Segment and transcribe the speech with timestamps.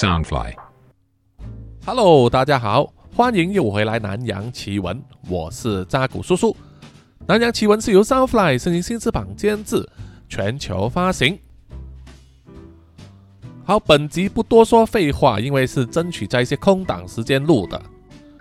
[0.00, 0.54] Soundfly。
[1.84, 6.56] Hello，大家好，欢迎又回来南洋奇闻，我是扎古叔叔。
[7.26, 9.86] 南洋奇闻是由 Soundfly 声音新翅膀监制，
[10.26, 11.38] 全球发行。
[13.62, 17.78] 好，本集不多说废话，因为是争取在一些空档时间录的，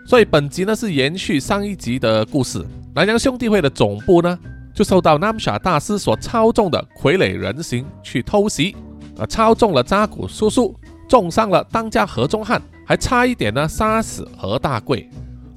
[0.07, 2.65] 所以本集呢是延续上一集的故事。
[2.95, 4.39] 南洋兄弟会的总部呢，
[4.73, 8.77] 就受到 Namsha 大师所操纵的傀儡人形去偷袭，
[9.17, 10.73] 啊，操纵了扎古叔叔，
[11.09, 15.09] 重伤了当家何中汉，还差一点呢杀死何大贵。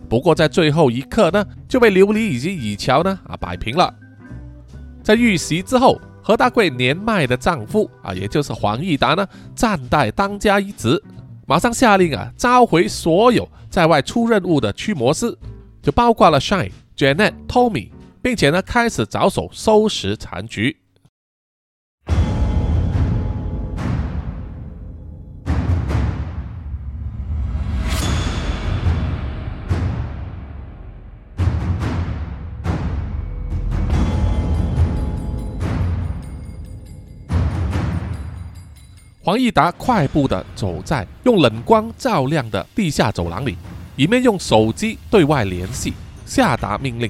[0.09, 3.95] 不过在最后一刻呢，就被琉璃以及乙乔呢啊摆平了。
[5.03, 11.03] 在遇袭之后，何大贵年迈的丈夫啊，也就是黄义达呢，暂代当家一职，
[11.47, 15.37] 马上下令啊召回所有在外出任务的驱魔师，
[15.83, 17.91] 就包括了 Shine、Janet、Tommy，
[18.23, 20.79] 并且呢开始着手收拾残局。
[39.25, 43.57] 黄义达快步地走在用冷光照亮的地下走廊里，
[43.95, 45.93] 一面用手机对外联系，
[46.27, 47.09] 下达命令。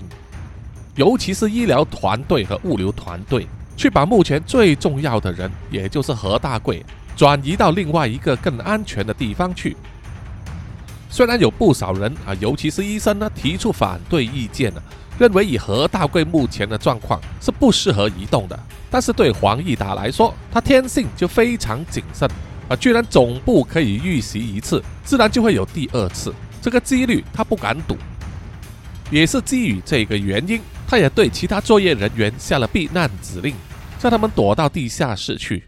[0.95, 3.47] 尤其是医疗团队和物流团队，
[3.79, 6.85] 去把目前最重要的人，也就是何大贵，
[7.17, 9.75] 转移到另外一个更安全的地方去。
[11.09, 14.83] 虽然有不少人啊，尤其是医生呢，提出反对意见呢，
[15.19, 18.61] 认为以何大贵目前的状况是不适合移动的。
[18.93, 22.29] 但是对黄义达来说，他天性就非常谨慎
[22.69, 27.97] 啊，居然总部可以遇袭一次，自然就会有第二次，这个几率他不敢赌。
[29.11, 33.55] 也是基于这个原因，他也对其他作业人员下了避难指令，
[33.99, 35.65] 叫他们躲到地下室去。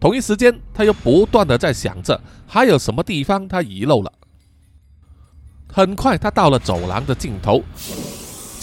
[0.00, 4.10] 同一时间，他又不断的在想着还有什么地方他遗漏了。
[5.70, 7.62] 很快，他到了走廊的尽头。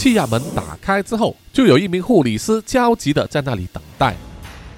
[0.01, 4.15] 气压门打开之后，就有一名护理师焦急的在那里等待，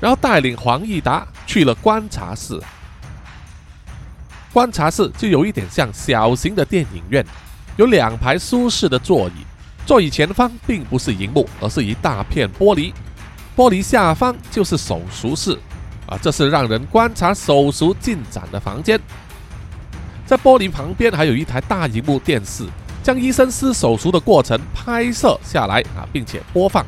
[0.01, 2.59] 然后带领黄义达去了观察室。
[4.51, 7.25] 观察室就有一点像小型的电影院，
[7.78, 9.45] 有两排舒适的座椅，
[9.85, 12.91] 座椅前方并不是荧幕，而是一大片玻璃，
[13.55, 15.57] 玻璃下方就是手术室，
[16.05, 19.00] 啊，这是让人观察手术进展的房间。
[20.25, 22.67] 在玻璃旁边还有一台大荧幕电视。
[23.03, 26.86] 将医生施手术的过程拍摄下来啊，并且播放。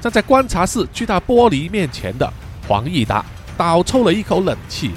[0.00, 2.32] 站在观察室巨大玻璃面前的
[2.66, 3.22] 黄义达
[3.58, 4.92] 倒抽了一口冷气，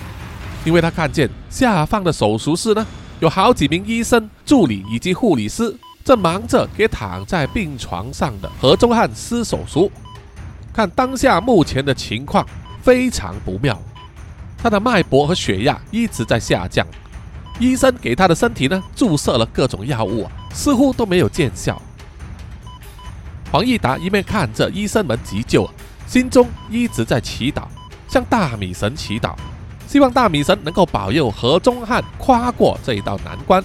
[0.64, 2.86] 因为他看见下方的手术室呢，
[3.20, 5.76] 有好几名医生、助理以及护理师
[6.06, 9.92] 正忙着给躺在病床上的何中汉施手术。
[10.72, 12.46] 看当下目前的情况
[12.82, 13.78] 非常不妙，
[14.58, 16.88] 他的脉搏和血压一直在下降。
[17.60, 21.82] 医生给他的身体呢注射了各种药物，似乎都没有见效。
[23.52, 25.70] 黄义达一面看着医生们急救，
[26.08, 27.64] 心中一直在祈祷，
[28.08, 29.36] 向大米神祈祷，
[29.88, 33.64] 希望大米神能够保佑何中汉跨过这一道难关。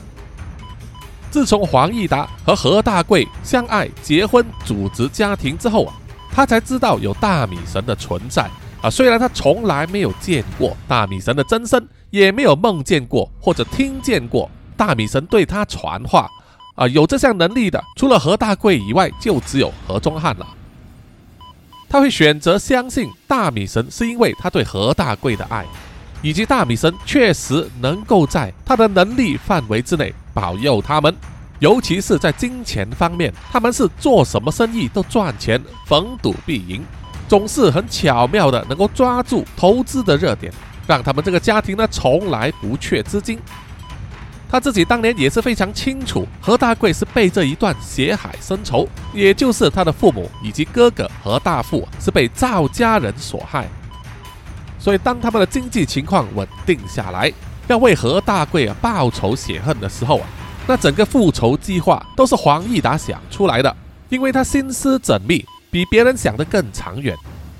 [1.30, 5.94] 自从黄义达和何大贵相爱、结婚、组织家庭之后啊，
[6.30, 8.48] 他才知道有大米神的存在
[8.82, 8.90] 啊。
[8.90, 11.88] 虽然他从来没有见过大米神的真身。
[12.10, 16.28] 也没有梦见过或者听见过大米神对他传话
[16.74, 16.86] 啊！
[16.88, 20.46] 有这项能力的，除了何大贵以外，就只有何中汉了。
[21.88, 25.66] 他会选择相信大米神，是因为他对何大贵的爱，
[26.22, 31.14] 以及大米神确实能够在他的能力范围之内保佑他们，
[31.58, 36.84] 尤其是在金钱方面，他们是做什么生意都赚钱，逢赌必赢，
[37.26, 40.52] 总是很巧妙的能够抓住投资的热点。
[40.88, 43.38] 让他们这个家庭呢从来不缺资金。
[44.50, 53.68] 他自己当年也是非常清楚，何大贵是被这一段血海深仇，也就是他的父母以及哥哥何大富是被赵家人所害。
[54.78, 57.30] 所以当他们的经济情况稳定下来，
[57.66, 60.26] 要为何大贵啊报仇雪恨的时候啊，
[60.66, 63.76] 那整个复仇计划都是黄义达想出来的，
[64.08, 67.14] 因为他心思缜密，比别人想的更长远，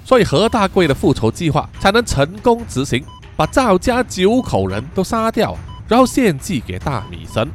[0.06, 3.04] 所以何大贵的复仇计划才能成功执行。
[3.38, 5.56] 把赵家九口人都杀掉，
[5.86, 7.48] 然后献祭给大米神。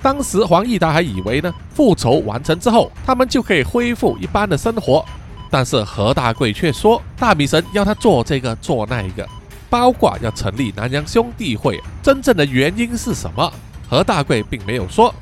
[0.00, 5.04] 当时黄义达还以为呢，复仇完成之后，他们就可以恢复一般的生活。
[5.50, 9.28] 但是何大贵却说，大米神要他做这个做那一个，
[9.68, 11.78] 包括要成立南洋兄弟会。
[12.02, 13.52] 真正的原因是什么？
[13.90, 15.14] 何大贵并没有说。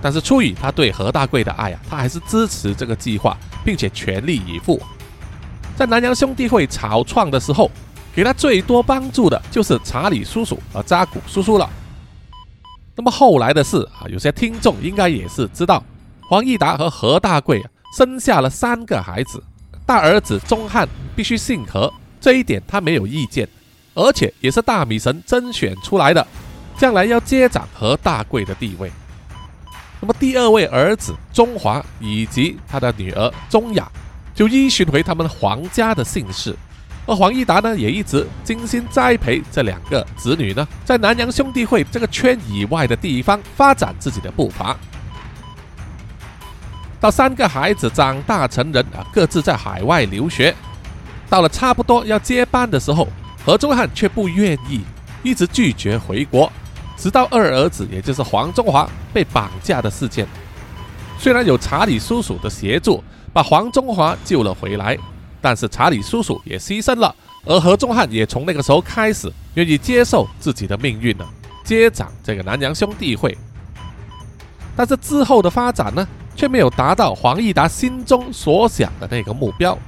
[0.00, 4.80] 但是出于他对何大贵的爱啊，他还是支持这个计划，并且全力以赴。
[5.74, 7.68] 在南洋兄弟会草创的时候。
[8.14, 11.68] 给他最多帮助的就是查理叔叔和扎古叔叔了。
[12.94, 15.82] 那么后来的事啊，有些听众应该也是知道，
[16.28, 19.42] 黄义达和何大贵啊生下了三个孩子，
[19.84, 23.48] 大儿子钟汉必须姓何，这一点他没有意见，
[23.94, 26.24] 而且也是大米神甄选出来的，
[26.78, 28.92] 将来要接掌何大贵的地位。
[30.00, 33.90] 那么第二位儿子钟华以及他的女儿钟雅，
[34.36, 36.54] 就依循回他们皇家的姓氏。
[37.06, 44.74] 而黄义达呢，也一直精心栽培这两个子女呢，在南洋兄弟会这个圈以外的地方发展自己的步伐。
[47.00, 50.54] 到三个孩子长大成人啊，各自在海外留学，
[51.28, 53.06] 到了差不多要接班的时候，
[53.44, 54.80] 何中汉却不愿意，
[55.22, 56.50] 一直拒绝回国，
[56.96, 60.26] 直到二儿子也就是黄中华被绑架的事件，
[61.18, 63.04] 虽然有查理叔叔的协助，
[63.34, 64.96] 把黄中华救了回来。
[65.44, 67.14] 但是查理叔叔也牺牲了，
[67.44, 71.28] 而何中汉也从那个时候开始愿意接受自己的命运了，
[71.62, 73.36] 接掌这个南洋兄弟会。
[74.74, 79.78] 但是之后的发展呢，却没有达到黄义达心中所想的那个目标，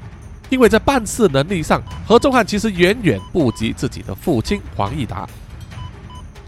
[0.50, 5.26] 因为在办事能力上，何中汉其实远远不及自己的父亲黄义达。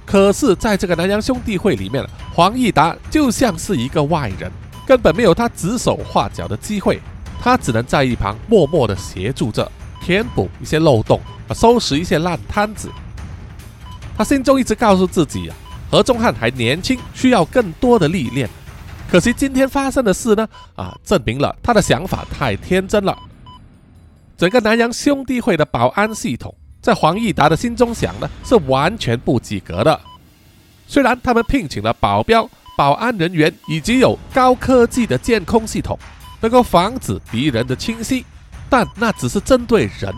[0.04, 4.52] 可是，在这个南洋兄弟会里面，黄义达就像是一个外人，
[4.86, 7.00] 根本没有他指手画脚的机会。
[7.40, 9.70] 他只能在一旁默默地协助着，
[10.00, 12.90] 填补一些漏洞，啊，收拾一些烂摊子。
[14.16, 15.56] 他心中一直告诉自己啊，
[15.90, 18.48] 何仲汉还年轻，需要更多的历练。
[19.10, 23.16] 可惜今天发生的事呢，啊，证明了他的想法太天真了。
[24.36, 30.00] 整个南洋兄弟会的保安系统，在黄义达的心中想呢，是完全不及格的。
[30.86, 35.98] 虽然他们聘请了保镖、保安人员，以及有高科技的监控系统。
[36.40, 38.24] 能够防止敌人的侵袭，
[38.68, 40.14] 但那只是针对人。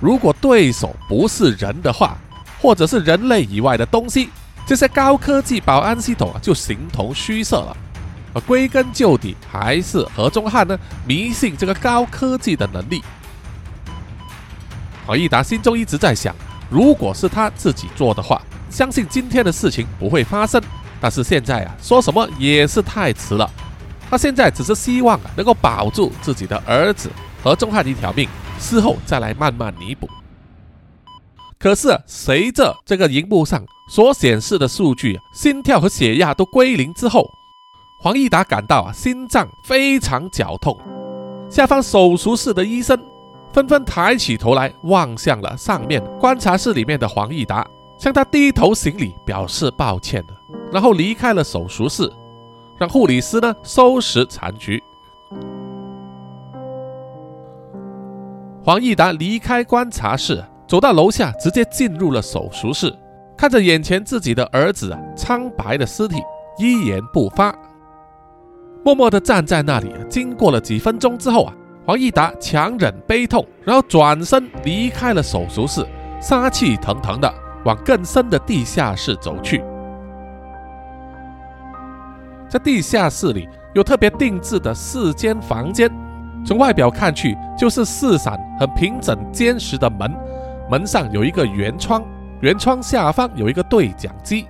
[0.00, 2.16] 如果对手不是人的话，
[2.60, 4.30] 或者是人类以外的东西，
[4.66, 7.76] 这些高科技保安系统啊就形同虚设了。
[8.46, 13.02] 归根究底，还是何中汉呢迷信这个高科技的能力。
[15.06, 16.34] 黄义达心中一直在想，
[16.68, 20.62] 如果是他自己做的话，相信今天的事情不会发生。
[21.00, 23.50] 但是现在啊，说什么也是太迟了。
[24.08, 27.10] 他现在只是希望能够保住自己的儿子
[27.42, 30.08] 和钟汉一条命，事后再来慢慢弥补。
[31.58, 37.28] 可是随着这个荧幕上所显示的数据，心跳和血压都归零之后，
[38.00, 40.78] 黄义达感到啊心脏非常绞痛。
[41.50, 42.98] 下方手术室的医生
[43.52, 47.66] 纷纷抬起头来望向了上面观察室里面的黄义达，
[47.98, 50.22] 向他低头行礼表示抱歉
[50.70, 52.12] 然后离开了手术室。
[52.78, 54.82] 让护理师呢收拾残局。
[58.62, 62.92] 黄义达离开观察室，走到楼下，直接进入了手术室，
[63.36, 66.16] 看着眼前自己的儿子啊苍白的尸体，
[66.58, 67.56] 一言不发，
[68.84, 69.94] 默默地站在那里。
[70.08, 71.54] 经过了几分钟之后啊，
[71.86, 75.86] 黄义达强忍悲痛，然后转身离开了手术室，
[76.20, 77.32] 杀气腾腾的
[77.64, 79.62] 往更深的地下室走去。
[82.48, 85.90] 在地下室里有特别定制的四间房间，
[86.44, 90.14] 从外表看去就是四扇很平整坚实的门，
[90.70, 92.04] 门上有一个圆窗，
[92.40, 94.46] 圆窗下方有一个对讲机。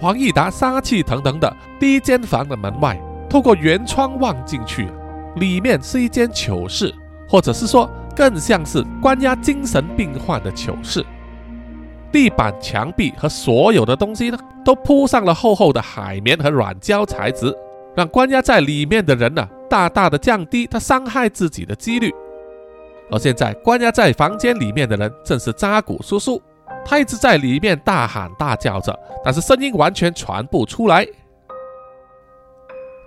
[0.00, 4.88] 黄义达杀气腾腾的第一间房的门外，透过圆窗望进去，
[5.36, 6.94] 里面是一间囚室，
[7.28, 11.04] 或者是说更像是关押精神病患的囚室。
[12.12, 17.56] 地板、墙壁和所有的东西呢，都铺上了厚厚的海绵和软胶材质，
[17.96, 22.12] 让关押在里面的人呢，大大的降低他伤害自己的几率。
[23.10, 26.40] 而现在关押在房间里面的人正是扎古叔叔，
[26.84, 31.06] 他一直在里面大喊大叫着，但是声音完全传不出来。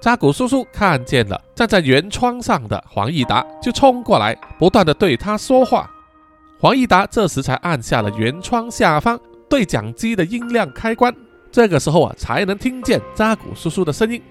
[0.01, 5.89] 扎古叔叔看见了站在圆窗上的黄义达，就冲过来，不断的对他说话。
[6.57, 9.19] 黄义达这时才按下了圆窗下方
[9.49, 11.13] 对讲机的音量开关，
[11.51, 14.21] 这个时候啊，才能听见扎古叔叔的声音。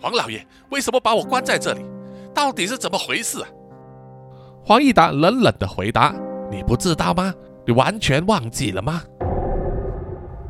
[0.00, 1.80] 黄老爷，为什么把我关在这里？
[2.34, 3.48] 到底是怎么回事啊？
[4.64, 6.14] 黄义达冷冷的回答
[6.50, 7.32] ：“你不知道吗？
[7.64, 9.02] 你完全忘记了吗？”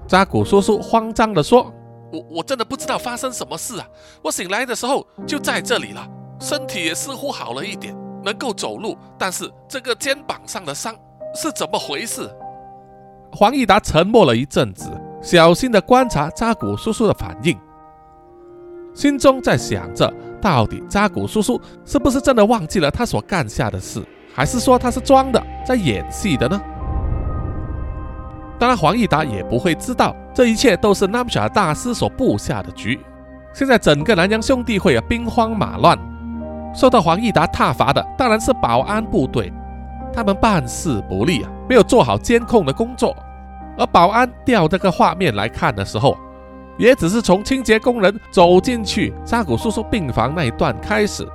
[0.08, 1.70] 扎古叔叔慌张的说
[2.10, 3.86] ：“我我真的不知道发生什么事啊！
[4.22, 6.08] 我醒来的时候就在这里了，
[6.40, 7.94] 身体也似乎好了一点。”
[8.26, 10.92] 能够走路，但是这个肩膀上的伤
[11.33, 12.28] 是怎么回事？
[13.33, 14.90] 黄义达沉默了一阵子，
[15.23, 17.56] 小心的观察扎古叔叔的反应，
[18.92, 24.04] 心中在想着，到底扎古叔叔是不是真的忘记了他所干下的事，
[24.35, 26.61] 还是说他是装的，在演戏的呢？
[28.59, 32.99] 当然，黄义达也不会知道，这一切都是 Namsha 大师所布下的局。
[33.52, 35.97] 现在整个南洋兄弟会啊，兵荒马乱，
[36.76, 39.50] 受到黄义达挞伐的当然是保安部队，
[40.12, 43.16] 他们办事不力啊，没有做好监控的工作。
[43.78, 46.16] 而保安调这个画面来看的时候，
[46.76, 51.26] 也只是从清洁工人走进去扎古叔叔病房那一段开始，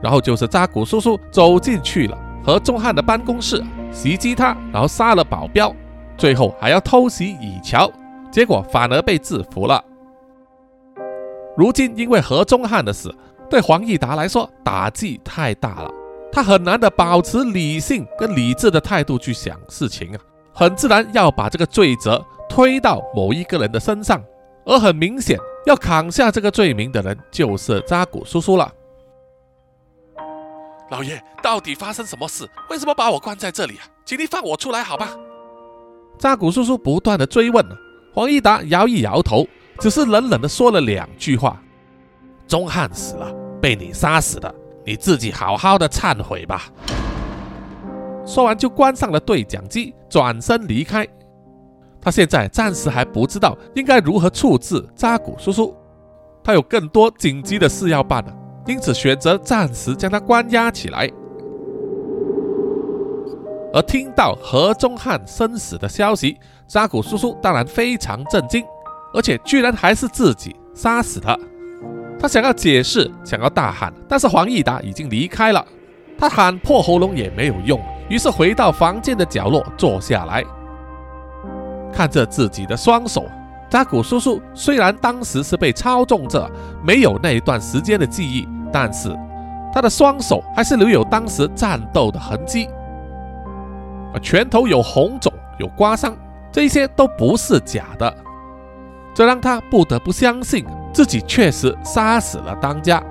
[0.00, 3.60] 然后就是扎古叔叔走进去了何中汉的办公室，
[3.90, 5.74] 袭击他，然后杀了保镖，
[6.16, 7.90] 最后还要偷袭以桥，
[8.30, 9.82] 结果反而被制服了。
[11.56, 13.14] 如今因为何中汉的死，
[13.50, 15.90] 对黄义达来说打击太大了，
[16.32, 20.20] 他很难的保持理性跟理智的态度去想事情啊，
[20.52, 24.22] 很自然要把这个罪责推到某一个人的身上，
[24.64, 28.72] 而很明显要扛下这个罪名的人就是扎古叔叔了。
[30.90, 32.48] 老爷，到底发生什么事？
[32.70, 33.84] 为什么把我关在这里啊？
[34.04, 35.16] 请你放我出来好吧？
[36.18, 37.64] 扎古叔叔不断的追问，
[38.12, 39.46] 黄义达摇一摇头。
[39.80, 41.60] 只是冷冷的说了两句话
[42.46, 46.64] ：“钟汉死了，被你杀死的，你自己好好的忏悔吧。”
[48.26, 51.06] 说完就关上了对讲机，转身离开。
[52.00, 55.74] 他现在暂时还不知道应该如何处置扎古叔叔，
[56.42, 58.32] 他有更多紧急的事要办呢，
[58.66, 61.10] 因此选择暂时将他关押起来。
[63.72, 68.64] 而听到何中汉生死的消息，扎古叔叔当然非常震惊。
[69.12, 71.38] 而且居然还是自己杀死的。
[72.24, 75.62] 他想要解释，想要大喊，但是黄义达已经离开了。
[76.18, 77.78] 他喊破喉咙也没有用，
[78.08, 80.42] 于是回到房间的角落坐下来，
[81.92, 83.26] 看着自己的双手。
[83.68, 86.50] 扎古叔叔虽然当时是被操纵着，
[86.82, 89.14] 没有那一段时间的记忆，但是
[89.70, 92.70] 他的双手还是留有当时战斗的痕迹，
[94.22, 96.16] 拳头有红肿，有刮伤，
[96.50, 98.16] 这些都不是假的。
[99.12, 100.64] 这让他不得不相信
[100.94, 103.02] 自己确实杀死了当家，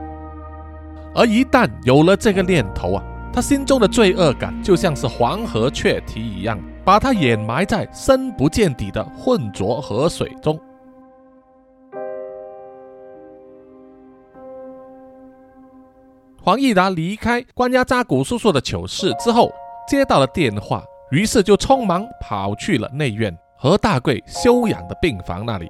[1.14, 10.58] 而一旦有了这个念头啊，他心中的罪恶感就像是黄河雀堤一样，把他掩埋在深不见底的浑浊河水中。
[16.42, 19.52] 黄义达离开关押扎古叔叔的囚室之后，
[19.86, 25.68] 接到了电话，于是就匆忙跑去了内院何大贵休养的病房那里。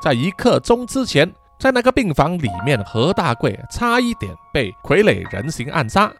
[0.00, 6.12] 在一刻钟之前，在那个病房里面，何大贵差一点被傀儡人形暗杀，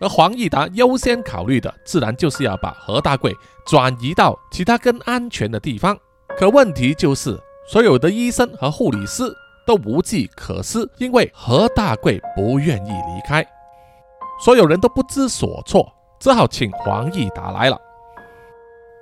[0.00, 5.96] 而黄义达优先考虑的，自然就是要把何大贵转移到其他更安全的地方。
[6.38, 7.38] 可问题就是，
[7.68, 9.22] 所有的医生和护理师
[9.66, 13.46] 都无计可施，因为何大贵不愿意离开，
[14.40, 17.78] 所有人都不知所措，只好请黄义达来了。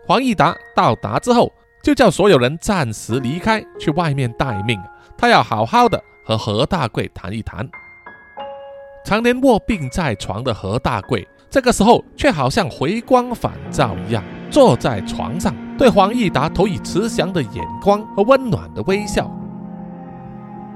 [0.06, 1.50] 黄义达到达之后。
[1.82, 4.80] 就叫所有人暂时离开，去外面待命。
[5.16, 7.68] 他要好好的和何大贵谈一谈。
[9.04, 19.30] 常年卧病在床的何大贵，这个时候却好像回光返照一样，坐在床上，对黄义达投以慈祥的眼光和温暖的微笑。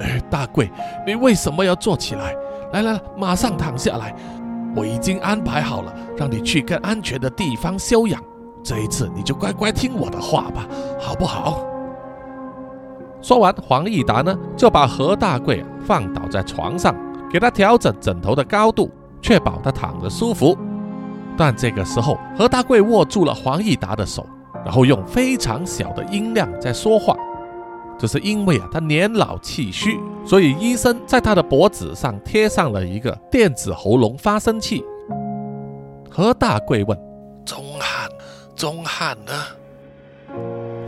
[0.01, 0.71] 哎，大贵，
[1.07, 2.35] 你为什么要坐起来？
[2.73, 4.15] 来来来，马上躺下来，
[4.75, 8.21] 我已经安排好了，让你去更安全的地方休养。
[8.65, 10.67] 这一次你就乖乖听我的话吧，
[10.99, 11.63] 好不好？
[13.21, 16.95] 说完，黄义达呢就把何大贵放倒在床上，
[17.31, 18.91] 给他调整枕头的高度，
[19.21, 20.57] 确保他躺着舒服。
[21.37, 24.27] 但这个时候，何大贵握住了黄义达的手，
[24.65, 27.15] 然后用非常小的音量在说话。
[27.99, 34.83] 这是因为啊，他年老气虚，所以医生在他的脖子上贴上了一个电子喉咙发声器。
[36.11, 36.99] 何大贵问
[37.45, 38.09] ：“钟汉。”
[38.55, 39.33] 钟汉呢？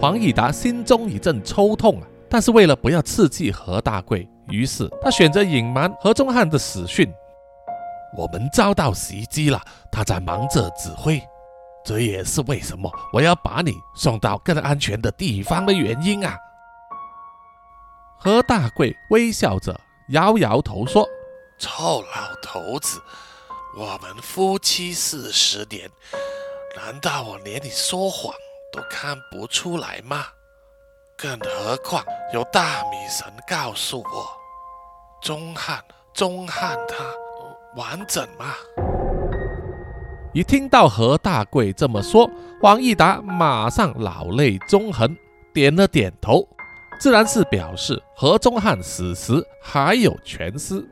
[0.01, 7.11] 黄义达心中一阵抽痛啊，但是为了不要刺激何大贵，于是他选择隐瞒何钟汉的死讯。
[8.17, 11.23] 我们遭到袭击了，他在忙着指挥，
[11.85, 16.37] 这也是为什么我要把你送到更安全的地方的原因啊。
[18.19, 19.79] 何大贵微笑着
[20.11, 21.07] 摇摇头说
[21.59, 23.01] ：“臭老头子，
[23.79, 25.91] 我们夫妻四十年。”
[26.77, 28.35] 难道我连你说谎
[28.71, 30.27] 都看不出来吗？
[31.17, 32.05] 更何况
[32.35, 34.27] 有大米神告诉我，
[35.23, 37.03] 钟汉，钟汉他
[37.81, 38.53] 完整吗？
[40.35, 42.31] 一听到何大贵这么说，
[42.61, 45.17] 王义达马上老泪纵横，
[45.55, 46.47] 点了点头，
[47.01, 50.87] 自然是表示何钟汉死时还有全尸。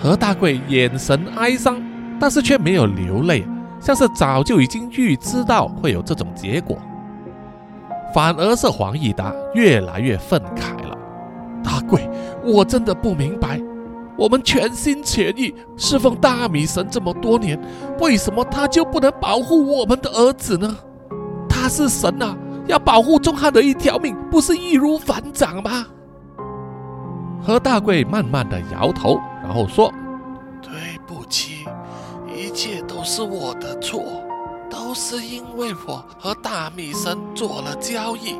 [0.00, 1.80] 何大贵眼神哀伤。
[2.18, 3.46] 但是却没有流泪，
[3.86, 6.76] 像是早就已经预知到会有这种结果。
[8.12, 10.98] 反而是黄义达越来越愤慨了。
[11.62, 12.10] 大贵，
[12.42, 13.60] 我真的不明白，
[14.18, 17.56] 我们全心全意侍奉大米神这么多年，
[18.00, 20.76] 为什么他就不能保护我们的儿子呢？
[21.48, 25.86] 他是神啊，要保护钟汉的一条命，不是易如反掌吗？
[27.40, 29.92] 何大贵慢慢的摇头，然后说
[30.60, 30.72] ：“对
[31.06, 31.64] 不起，
[32.34, 34.02] 一切是我的错。”
[34.68, 38.34] 都是因为我和大米神做了交易。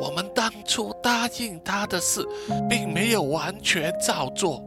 [0.00, 2.24] 我们当初答应他的事，
[2.70, 4.64] 并没有完全照做。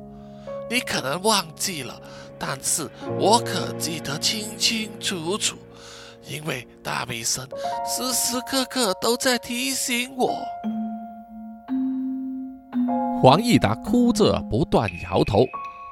[0.70, 2.00] 你可能忘记了，
[2.38, 5.56] 但是我可记得清清楚楚，
[6.28, 7.48] 因为大米神
[7.86, 10.30] 时时刻刻都在提醒我。
[13.22, 15.46] 黄义达哭着不断摇头，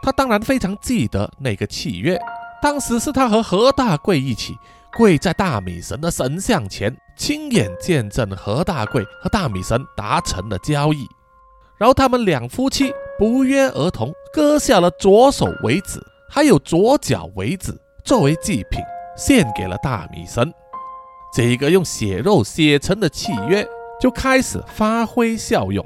[0.03, 2.19] 他当然非常记得那个契约。
[2.65, 4.57] 当时是他和何大贵一起
[4.91, 11.07] 跪在大米神的神像前，亲眼见证何大贵和大米神达成了交易，
[11.77, 18.81] 然后他们两夫妻不约而同割下了左手为子，还有左脚为子作为祭品，
[19.15, 20.51] 献给了大米神。
[21.35, 23.63] 这一个用血肉写成的契约
[24.01, 25.85] 就开始发挥效用，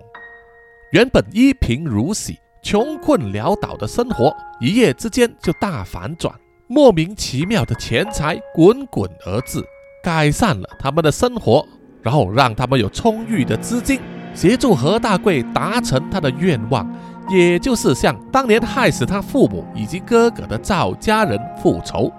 [0.94, 6.34] 原本一贫如洗、穷困潦倒的生活，一夜之间就大反转。
[6.72, 9.60] 莫名其妙的钱财滚滚而至，
[10.04, 11.66] 改善了他们的生活，
[12.04, 14.00] 然后让他们有充裕的资金
[14.36, 16.88] 协助何大贵达成他的愿望，
[17.28, 22.12] 也就是向当年害死他父母以及哥哥的赵家人复仇。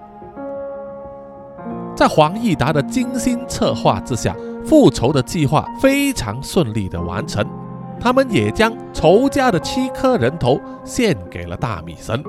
[1.95, 7.41] 在黄义达的精心策划之下，复仇的计划非常顺利的完成。
[8.01, 12.21] 他们也将仇家的七颗人头献给了大米神，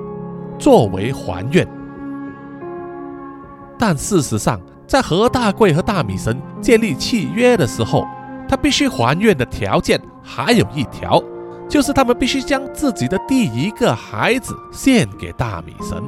[0.57, 1.67] 作为还愿。
[3.85, 8.07] 但事实上，在何大贵和大米神建立契约的时候，
[8.47, 11.21] 他必须还愿的条件还有一条，
[11.67, 16.01] 就是他们必须将自己的第一个孩子献给大米神。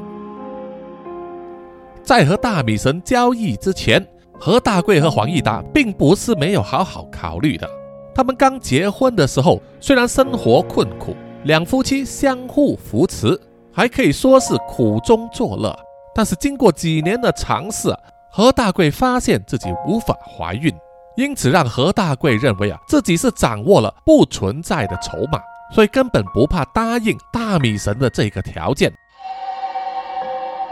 [2.02, 4.08] 在和大米神交易之前，
[4.40, 7.70] 何大贵和黄义达并不是没有好好考虑的。
[8.16, 13.38] 他们刚结婚的时候，虽然生活困苦，两夫妻相互扶持，
[13.74, 15.78] 还可以说是苦中作乐。
[16.16, 17.94] 但是经过几年的尝试，
[18.32, 20.74] 何大贵发现自己无法怀孕，
[21.18, 25.40] 因此让何大贵认为啊自己是掌握了不存在的筹码，
[25.74, 28.90] 所以根本不怕答应大米神的这个条件。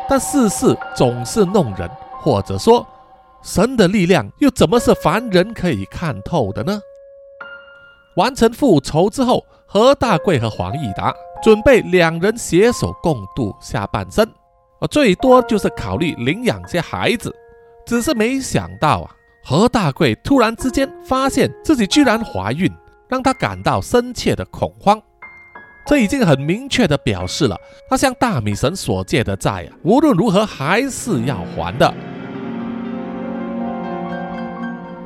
[0.08, 1.90] 但世事总是弄人，
[2.22, 2.86] 或者说
[3.42, 6.80] 神的力量又怎么是凡人可以看透的呢？
[8.16, 14.26] 完成复仇之后，何大贵和黄义达准备两人携手共度下半生。
[14.88, 17.34] 最多就是考虑领养些孩子，
[17.86, 19.12] 只是没想到啊，
[19.44, 22.72] 何大贵突然之间发现自己居然怀孕，
[23.08, 25.02] 让他感到深切的恐慌。
[25.86, 27.58] 这已经很明确的表示了，
[27.90, 31.94] 他向大米神所借的债啊，无论如何还是要还的。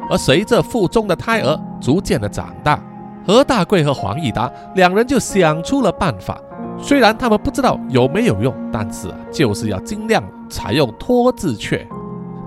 [0.09, 2.79] 而随着腹中的胎儿逐渐的长大，
[3.25, 6.39] 何大贵和黄义达两人就想出了办法。
[6.79, 11.87] 虽然他们不知道有没有用，但是就是要尽量采用托字诀，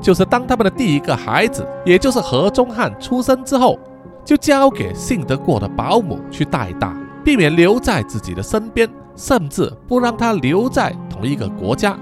[0.01, 3.79] 就是当他们的第一个孩子，也就是何中汉出生之后，
[4.25, 11.99] 就交给信得过的保姆去带大，避免留在自己的身边，甚至不让他留在同一个国家。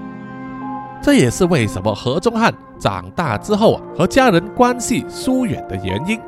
[1.01, 6.19] 这也是为什么何中汉长大之后啊和家人关系疏远的原因。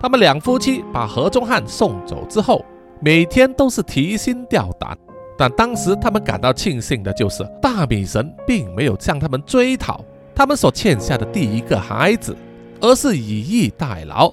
[0.00, 2.64] 他们两夫妻把何中汉送走之后。
[3.04, 4.96] 每天都是提心吊胆，
[5.36, 12.36] 但当时他们感到庆幸的就是大米神并没有向他们追讨他们所欠下的第一个孩子，
[12.80, 14.32] 而是以逸待劳。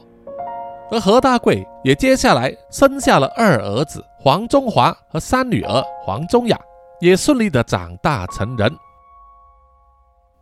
[0.91, 6.59] 而何大贵也接下来生下了二儿子黄中华和三女儿黄中雅，
[7.01, 8.71] 也顺利的长大成人。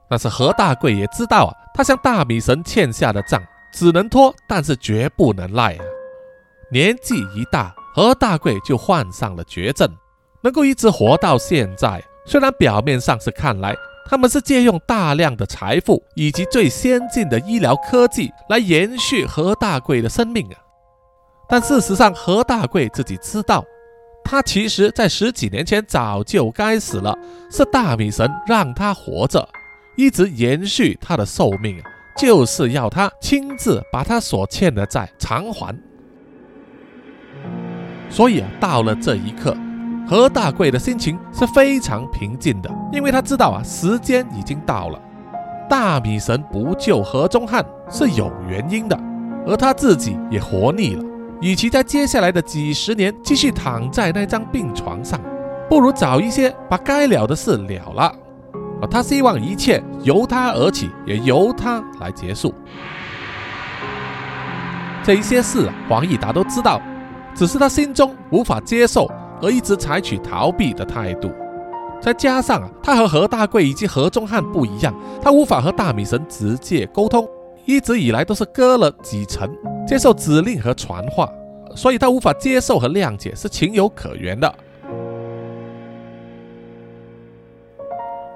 [0.09, 5.83] 但是何大贵也知道啊，他向大米神欠下的账只能拖，但是绝不能赖啊，
[6.69, 7.73] 年纪一大。
[7.97, 9.89] 何大贵就患上了绝症，
[10.43, 11.99] 能够一直活到现在。
[12.27, 13.75] 虽然表面上是看来
[14.07, 20.61] 他们是借用大量的财富以及最先进的医疗科技来延续何大贵的生命啊，
[21.49, 23.65] 但事实上何大贵自己知道，
[24.23, 27.17] 他其实在十几年前早就该死了，
[27.49, 29.49] 是大米神让他活着，
[29.95, 31.81] 一直延续他的寿命，
[32.15, 35.75] 就是要他亲自把他所欠的债偿还。
[38.09, 39.55] 所以啊，到了这一刻，
[40.07, 44.99] 何大贵的心情是非常平静的，因为他知道啊，时间已经到了。
[45.69, 48.97] 大米神不救何中汉是有原因的，
[49.45, 51.03] 而他自己也活腻了。
[51.41, 55.19] 与其在接下来的几十年继续躺在那张病床上，
[55.69, 58.11] 不如早一些把该了的事了了。
[58.89, 62.53] 他希望一切由他而起，也由他来结束。
[65.03, 66.81] 这一些事，黄义达都知道，
[67.37, 69.09] 只是他心中无法接受。
[69.39, 71.31] 而一直采取逃避的态度，
[72.01, 77.29] 再加上啊，他和何大贵以及何中汉不一样，他无法和大米神直接沟通，
[77.65, 79.47] 一直以来都是隔了几层
[79.85, 81.31] 接受指令和传话，
[81.75, 84.51] 所以他无法接受和谅解是情有可原的。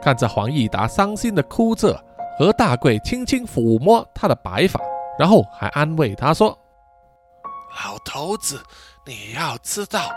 [0.03, 1.99] 看着黄义达伤心的哭着，
[2.37, 4.79] 何大贵轻轻抚摸他的白发，
[5.17, 6.55] 然后还安慰他说
[7.83, 8.59] ：“老头子，
[9.05, 10.11] 你要知道。”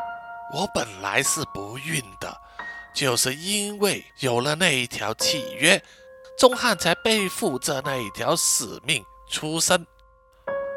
[0.53, 2.33] 我本来是不孕的，
[2.95, 5.83] 就是因为有了那一条契约，
[6.39, 9.85] 钟汉才背负着那一条使命出生。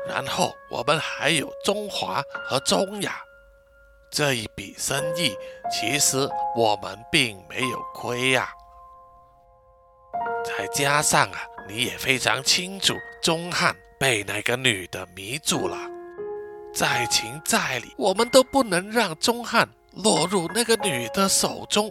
[0.07, 3.21] 然后我们还有中华和中亚
[4.09, 5.35] 这一笔生意，
[5.69, 8.49] 其实我们并没有亏呀。
[10.43, 15.77] 再加上啊，你也非常清楚，钟汉被那个女的迷住了。
[16.77, 21.89] 再情再理，我们都不能让钟汉落入那个女的手中。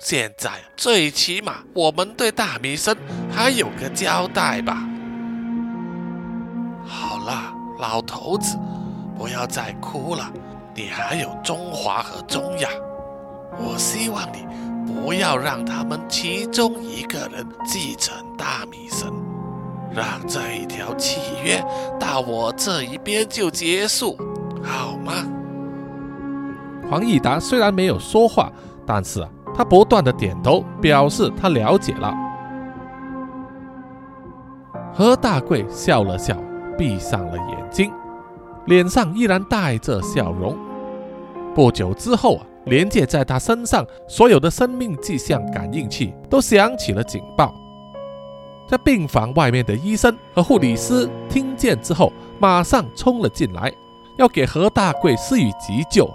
[0.00, 2.96] 现在最起码，我们对大米生
[3.30, 4.84] 还有个交代吧。
[6.88, 8.58] 好了，老头子，
[9.16, 10.28] 不要再哭了。
[10.74, 12.68] 你还有中华和中亚，
[13.58, 14.44] 我希望你
[14.92, 19.37] 不要让他们其中一个人继承大米生。
[19.92, 21.64] 让这一条契约
[21.98, 24.16] 到我这一边就结束，
[24.62, 25.12] 好吗？
[26.90, 28.50] 黄义达虽然没有说话，
[28.86, 32.14] 但是，他不断的点头，表示他了解了。
[34.94, 36.36] 何大贵笑了笑，
[36.76, 37.92] 闭上了眼睛，
[38.66, 40.56] 脸上依然带着笑容。
[41.54, 47.54] 不久之后啊，连接在他身上所有的生命迹象感应器都响起了警报。
[48.68, 53.72] 在病房外面的医生和护理师听见之后，马上冲了进来，
[54.18, 56.06] 要给何大贵施予急救。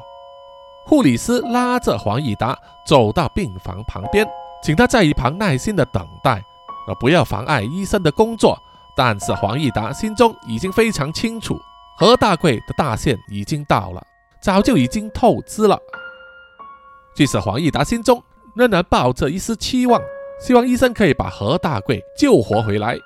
[0.85, 4.27] 护理师拉着黄义达走到病房旁边，
[4.61, 6.43] 请他在一旁耐心的等待，
[6.87, 8.55] 而不要妨碍医生的工作。
[8.95, 11.59] 但是黄义达心中已经非常清楚，
[11.97, 14.05] 何大贵的大限已经到了，
[14.39, 15.79] 早就已经透支了。
[17.15, 18.21] 即使黄义达心中
[18.53, 19.99] 仍然抱着一丝期望。
[20.39, 22.97] 希望医生可以把何大贵救活回来，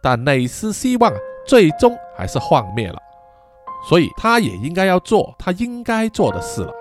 [0.00, 1.12] 但那丝希望
[1.46, 2.98] 最终还是幻灭了。
[3.88, 6.72] 所以他也应该要做他应该做的事了。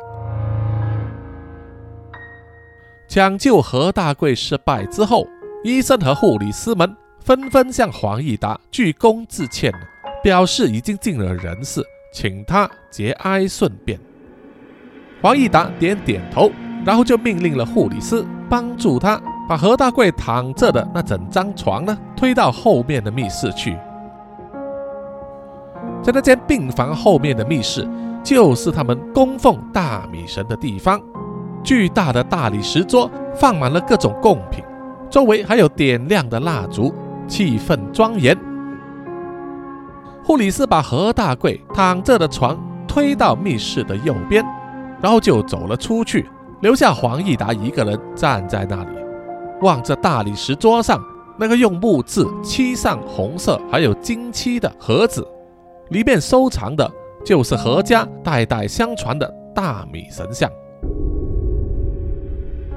[3.08, 5.26] 抢救何大贵失败之后，
[5.64, 9.74] 医生和护理师们纷纷向黄义达鞠躬致歉，
[10.22, 11.82] 表示已经尽了人事，
[12.14, 14.00] 请他节哀顺变。
[15.22, 16.52] 黄义达点点头，
[16.86, 19.22] 然后就命令了护理师帮助他。
[19.48, 23.76] 把何大贵躺着的那整张床呢推到后面的密室去，
[26.04, 27.90] 在那间病房后面的密室，
[28.24, 31.02] 就是他们供奉大米神的地方。
[31.64, 34.64] 巨大的大理石桌放满了各种贡品，
[35.10, 36.94] 周围还有点亮的蜡烛，
[37.28, 38.38] 气氛庄严。
[40.24, 42.56] 护理师把何大贵躺着的床
[42.88, 44.46] 推到密室的右边，
[45.02, 46.30] 然后就走了出去，
[46.62, 48.90] 留下黄义达一个人站在那里。
[49.62, 51.04] 望着大理石桌上
[51.38, 55.26] 那个用木质漆上红色还有金漆的盒子，
[55.90, 56.90] 里面收藏的
[57.26, 60.50] 就是何家代代相传的大米神像。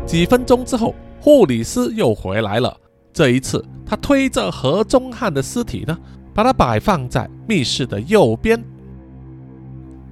[0.04, 2.76] 几分钟之后，护理师又回来了。
[3.12, 5.96] 这一次，他推着何中汉的尸体呢，
[6.34, 8.60] 把它摆放在密室的右边。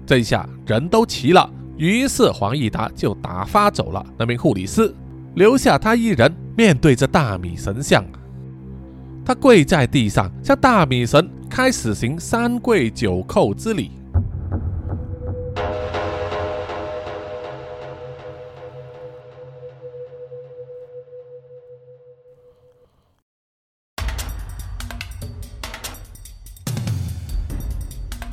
[0.06, 4.94] 这下人都齐了，于是黄义达就打发走了那名护理师。
[5.34, 8.04] 留下他一人面对着大米神像，
[9.24, 13.92] 他跪在地上，向大米神开始行三跪九叩之礼。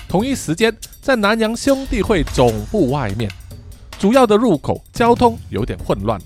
[0.10, 0.75] 同一时间，
[1.08, 3.32] 在南洋兄弟会总部外面，
[3.98, 6.20] 主要的入口交通有点混乱。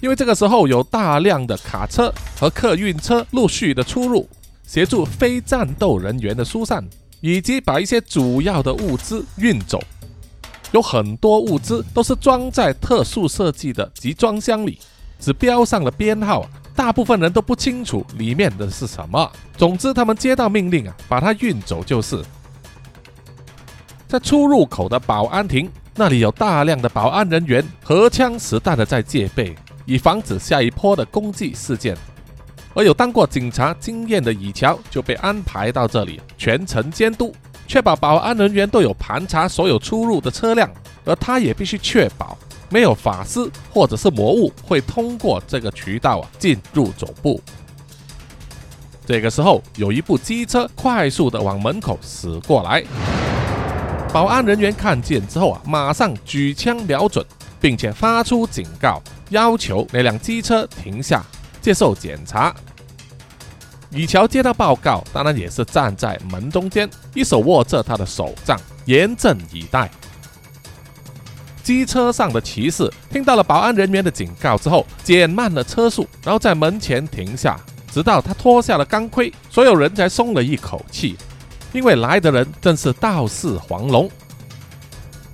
[0.00, 4.28] 因为这个时候有大量的卡车和客运车陆续的出入，
[4.66, 6.84] 协助非战斗人员的疏散，
[7.20, 9.80] 以及把一些主要的物资运走。
[10.72, 14.80] 有很多物资都是装在特殊设计的集装箱里，
[15.20, 16.44] 只标上了编号，
[16.74, 19.30] 大部分人都不清楚里面的是什么。
[19.56, 22.20] 总之，他们接到命令啊，把它运走就是。
[24.14, 31.96] 在出入口的保安亭那里有大量的保安人员，荷枪实弹的在戒备，以防止下一波的攻击事件。
[32.74, 37.34] 而有当过警察经验的以乔就被安排到这里，全程监督，
[37.66, 40.70] 确保保安人员都有盘查所有出入的车辆，
[41.04, 42.38] 而他也必须确保
[42.70, 43.40] 没有法师
[43.72, 47.42] 或者是魔物会通过这个渠道啊进入总部。
[49.04, 52.84] 这个时候，有一部机车快速的往门口驶过来，
[54.14, 57.26] 保安人员看见之后啊，马上举枪瞄准，
[57.60, 61.20] 并且发出警告，要求那辆机车停下。
[61.60, 62.54] 接受检查，
[63.90, 69.90] 以乔接到报告，当然也是站在门中间，一手握着他的手杖，严阵以待。
[71.64, 77.58] 机车上的骑士听到了保安人员的警告之后，减慢了车速，然后在门前停下，
[77.90, 81.16] 直到他脱下了钢盔，所有人才松了一口气，
[81.74, 84.08] 因为来的人正是道士黄龙。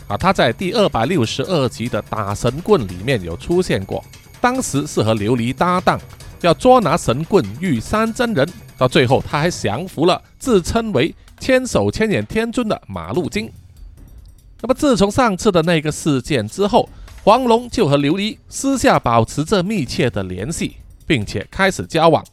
[0.08, 4.02] 啊，他在第二百六十二集的打神棍里面有出现过，
[4.40, 6.00] 当时是和琉璃搭档。
[6.40, 8.48] 要捉拿神棍玉山真人，
[8.78, 13.52] 到最后他还降服了自称为千手千眼天尊的马路精。
[14.62, 16.88] 那么自从上次的那个事件之后，
[17.22, 20.76] 黄龙就和琉璃私下保持着密切的联系，
[21.06, 22.24] 并且开始交往。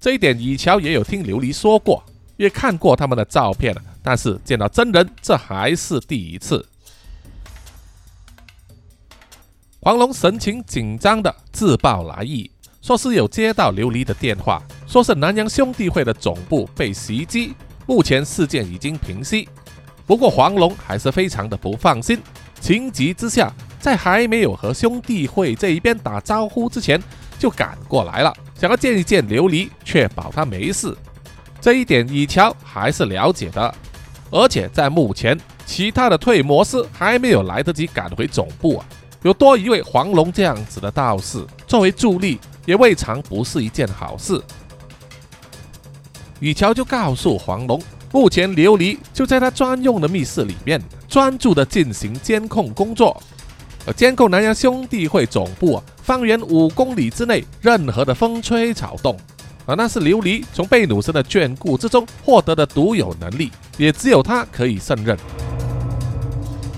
[0.00, 2.04] 这一点以乔也有听琉璃说过，
[2.36, 6.66] 也看过他们的照片了，但是见到真人这还是第一次。
[9.80, 12.50] 黄龙神情紧张的自报来意。
[12.80, 17.54] 说是有接到琉璃的电话，说是南洋兄弟会的总部被袭击，
[17.86, 19.48] 目前事件已经平息。
[20.04, 22.20] 不过黄龙还是非常的不放心，
[22.60, 27.02] 情急之下，在还没有和兄弟会这一边打招呼之前，
[27.38, 30.94] 就赶过来了，想要见一见琉璃，确保他没事。
[31.64, 33.74] 这一点以乔还是了解的，
[34.30, 38.84] 而且在目前，其他的退魔师还没有来得及赶回总部啊，
[39.22, 42.38] 有多一位黄龙这样子的道士作为助力。
[42.66, 44.38] 也未尝不是一件好事。
[46.40, 47.80] 雨乔就告诉黄龙，
[48.12, 53.22] 目前琉璃就在他专用的密室里面，专注的进行监控工作，
[53.86, 59.16] 而监控南洋兄弟会总部啊，方圆五公里之内任何的风吹草动，
[59.66, 65.16] 而那是琉璃从贝努斯的眷顾之中获得的独有能力，也只有他可以胜任。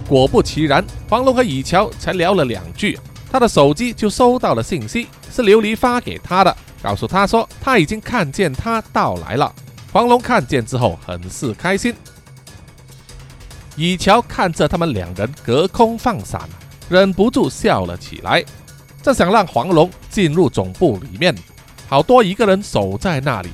[0.09, 2.99] 果不其然，黄龙和乙乔才聊了两句。
[3.31, 9.53] 他的手机就收到了信息，是琉璃发给他的，告诉他说他已经看见他到来了。
[9.92, 11.94] 黄龙看见之后很是开心。
[13.75, 16.40] 以乔看着他们两人隔空放闪，
[16.88, 18.44] 忍不住笑了起来。
[19.03, 21.35] 正想让黄龙进入总部里面，
[21.88, 23.49] 好多一个人守在那里。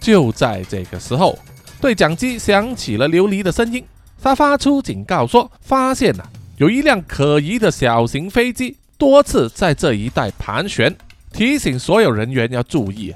[0.00, 1.38] 就在这个时候，
[1.80, 3.84] 对讲机响起了琉璃的声音，
[4.20, 8.76] 他发出警告说，发现了有一辆可疑的小型飞机。
[8.98, 10.94] 多次在这一带盘旋，
[11.32, 13.12] 提醒所有人员要注意。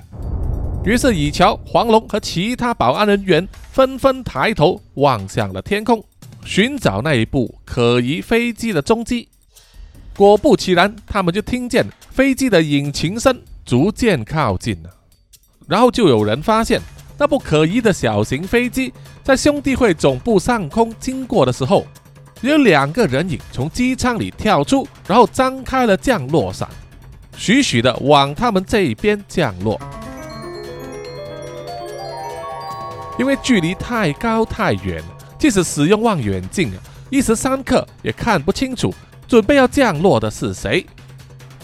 [0.85, 6.05] 于是，以乔、黄龙和其他保安人员纷纷抬头望向了天空，
[6.45, 9.29] 寻找那一部可疑飞机的踪迹。
[10.17, 14.91] 果不其然，他们就听见飞机的引擎声逐渐靠近了。
[15.69, 16.81] 然后就有人发现，
[17.19, 21.87] 那部可疑的小型飞机在兄弟会总部上空经过的时候。
[22.43, 26.69] 有两个人影从机舱里跳出，然后张开了降落伞，
[27.35, 29.81] 徐徐的往他们这边降落。
[33.19, 35.03] 因为距离太高太远，
[35.39, 36.71] 即使使用望远镜，
[37.09, 38.95] 一时三刻也看不清楚
[39.27, 40.87] 准备要降落的是谁。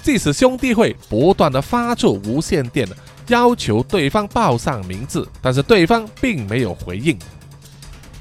[0.03, 2.89] 即使兄弟会不断的发出无线电，
[3.29, 7.17] 要求对方报上名字，但是对方并没有回应，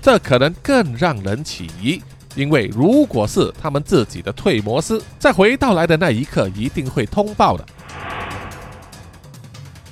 [0.02, 2.02] 这可能更让人起疑。
[2.34, 7.66] 因为如果是他们自己的退魔师，在回到来的那一刻，一定会通报的。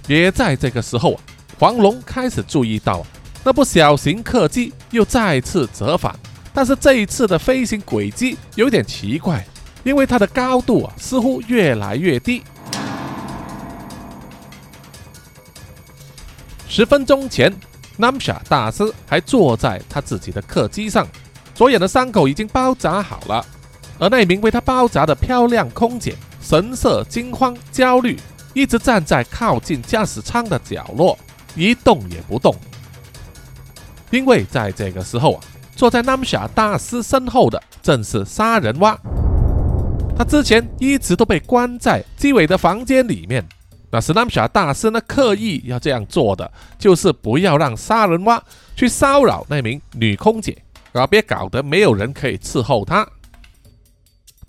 [0.08, 1.20] 也在这个时候，
[1.60, 3.06] 黄龙开始注意到
[3.44, 6.16] 那部小型客机又再次折返，
[6.54, 9.46] 但是这一次的飞行轨迹有点奇怪，
[9.84, 12.44] 因为它的高度啊似乎越来越低。
[16.68, 17.54] 十分钟前
[17.98, 21.08] ，Namsha 大师还坐在他自己的客机上。
[21.56, 23.46] 左眼的伤口已经包扎好了，
[23.98, 28.18] 而那名为他包扎的漂亮空姐神色惊慌焦虑，
[28.54, 31.18] 一直站在靠近驾驶舱的角落，
[31.56, 32.56] 一动也不动。
[34.10, 35.42] 因为在这个时候啊，
[35.76, 38.98] 坐在南霞大师身后的正是杀人蛙。
[40.20, 43.42] 他之前一直都被关在基伟的房间里面，
[43.90, 48.44] 那是南霞大师呢刻意要这样做的，就是不要让杀人蛙
[48.76, 53.08] 去骚扰那名女空姐，啊别搞得没有人可以伺候他。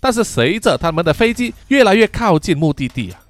[0.01, 3.21] 但是随着他们的飞机越来越靠近目的地啊，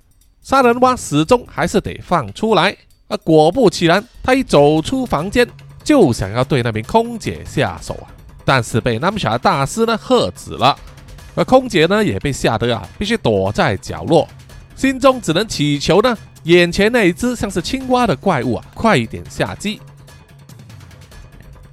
[0.42, 2.76] 杀人蛙始终还是得放出来。
[3.08, 5.48] 啊果不其然，他一走出房间
[5.84, 8.10] 就想要对那名空姐下手啊，
[8.44, 10.76] 但是被南霞大师呢喝止了。
[11.36, 14.28] 而空姐呢也被吓得啊，必须躲在角落，
[14.76, 19.80] 心中只能祈求呢，眼前那一只像是青蛙的怪物啊，快一点下机。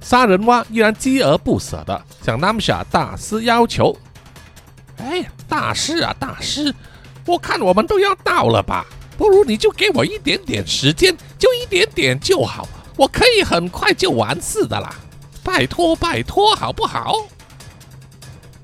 [0.01, 3.95] 杀人蛙依然锲而不舍的向南霞大师要求
[4.97, 6.73] ：“哎，大师啊，大师，
[7.25, 8.85] 我看我们都要到了吧，
[9.17, 14.95] 不如你就给我一点点时间，就一点点就好，我可以很快就完事的啦，
[15.43, 17.13] 拜托拜托，好不好？”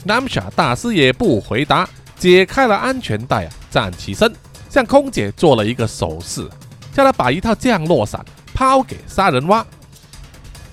[0.08, 4.32] 南霞大师也不回答，解开了安全带啊，站起身，
[4.70, 6.48] 向空姐做了一个手势，
[6.94, 9.65] 叫她把一套降落伞抛给杀人蛙。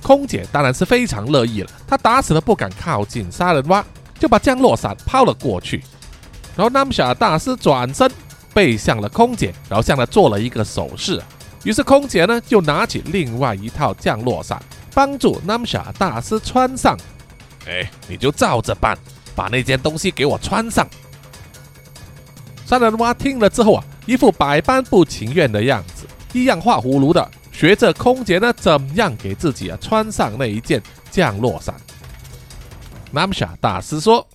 [0.03, 3.83] 空姐当然是非常乐意了，她打死都不敢靠近杀人蛙，
[4.19, 5.83] 就把降落伞抛了过去。
[6.55, 8.11] 然后南霞大师转身
[8.53, 11.23] 背向了空姐，然后向她做了一个手势。
[11.65, 16.95] 于是空姐呢就拿起另外一套降落伞，帮助南霞大师穿上。
[17.67, 18.99] 哎，你就照着办。
[19.35, 20.87] 把那件东西给我穿上。
[22.67, 31.75] 杀人蛙听了之后啊，一副百般不情愿的样子，一样画葫芦的学着空姐呢，怎样给自己啊穿上那一件降落伞。
[33.11, 34.27] 南霞大师说：“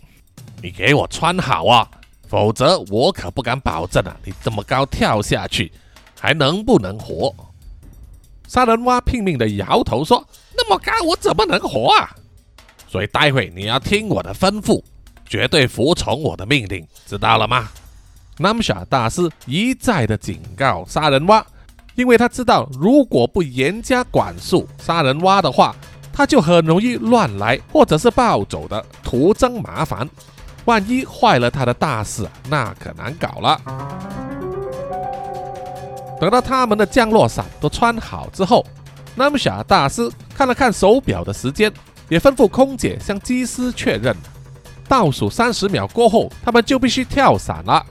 [0.62, 1.90] 你给我穿好啊，
[2.28, 5.72] 否则我可不敢保证啊，你这么高跳下去
[6.20, 7.34] 还能不能活？”
[8.48, 10.24] 杀人蛙拼命的摇头说
[10.56, 12.16] ：“那么高我怎么能活啊？”
[12.88, 14.82] 所以待会你要听我的吩咐，
[15.26, 17.70] 绝对服从我的命令，知道了吗？
[18.38, 21.46] 南霞大师一再的警告杀人蛙，
[21.96, 25.76] 因为他知道如果不严加管束杀人蛙的话，
[26.14, 30.08] 他就很容易乱来或者是暴走的，徒增麻烦。
[30.66, 33.60] 万一坏了他的大事，那可难搞了。
[36.20, 38.66] 等到他们的降落伞都穿好之后，
[39.16, 41.72] 南霞大师看了看手表的时间。
[42.10, 44.16] 也吩咐空姐向机师确认，
[44.88, 47.86] 倒数三十秒过后，他们就必须跳伞了。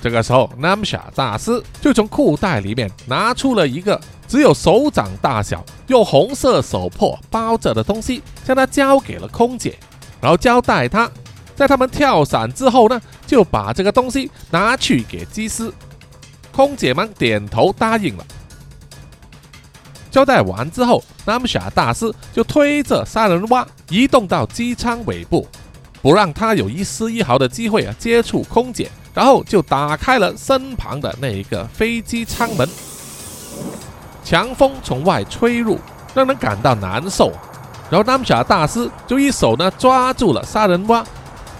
[0.00, 9.76] 这个时候，南霞大师就从裤袋里面拿出了一个只有手掌大小、用红色手帕包着的东西，将它交给了空姐，
[10.20, 11.10] 然后交代他，
[11.56, 15.72] 在他们跳伞之后呢，就把这个东西拿去给机师。
[16.52, 18.24] 空姐们点头答应了。
[20.16, 25.46] 交代完之后，南霞大师就推着杀人蛙移动到机舱尾部，
[26.00, 32.66] 不让他有一丝一毫的机会啊接触空姐，然后就打开了身旁的那一个飞机舱门。
[34.24, 35.78] 强风从外吹入，
[36.14, 37.30] 让人感到难受。
[37.90, 41.04] 然后南霞大师就一手呢抓住了杀人蛙，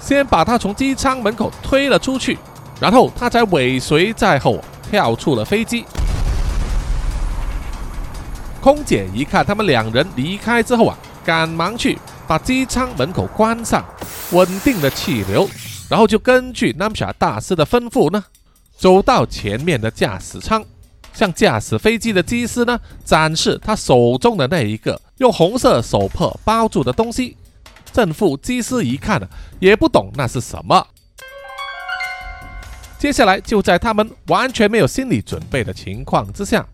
[0.01, 2.39] 先把他从机舱门口推了出去，
[2.81, 4.59] 然后他才尾随在后
[4.91, 5.85] 跳出了飞机。
[8.67, 13.87] 空姐一看他们两人离开之后啊，赶忙去把机舱门口关上，
[14.33, 15.49] 稳定了气流，
[15.89, 18.25] 然后就根据 nasa 大师的吩咐呢，
[18.77, 20.65] 走到前面的驾驶舱，
[21.13, 27.37] 向驾驶飞机的机师呢展示他手中的那一个用红色手帕包住的东西。
[27.93, 29.29] 正副机师一看呢，
[29.61, 30.85] 也不懂那是什么。
[32.99, 36.67] 接下来就在他们完全没有心理准备的情况之下。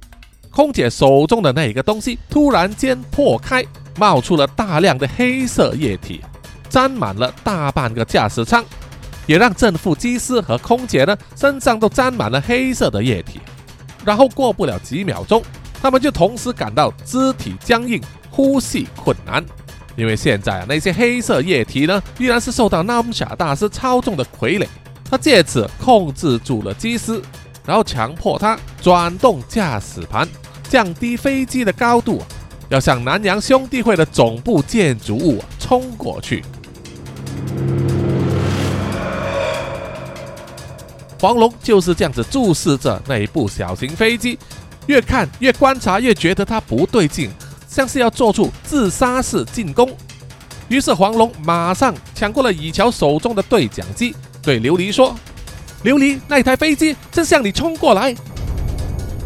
[0.52, 3.64] 空姐手中的那一个东西突然间破开，
[3.98, 6.20] 冒出了大量的黑色液体，
[6.68, 8.62] 沾满了大半个驾驶舱，
[9.26, 13.40] 也让正副机师和空姐呢身上都沾满了黑色的液体。
[14.04, 15.42] 然后过不了几秒钟，
[15.80, 17.98] 他们就同时感到肢体僵硬、
[18.30, 19.42] 呼吸困难，
[19.96, 24.66] 因为现在啊那些黑色液体呢依然是受到纳姆夏大师操纵的傀儡，
[25.08, 27.22] 他借此控制住了机师，
[27.64, 30.28] 然后强迫他转动驾驶盘。
[30.68, 32.22] 降低飞机的高度，
[32.70, 36.42] 要向南洋兄弟会的总部建筑物冲过去。
[41.20, 44.38] 黄龙就是这样子注视着那一部小型飞机，
[44.86, 47.30] 越看越观察，越觉得它不对劲，
[47.68, 49.94] 像是要做出自杀式进攻。
[50.68, 55.14] 于是黄龙马上抢过了以乔手中的对讲机，对琉璃说
[55.84, 58.14] ：“琉璃，那台飞机正向你冲过来。”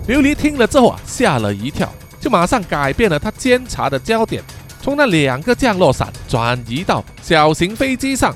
[0.09, 4.43] 琉璃听了之后啊，吓了一跳，就马上改变了他监察的焦点，
[4.81, 8.35] 从那两个降落伞转移到小型飞机上，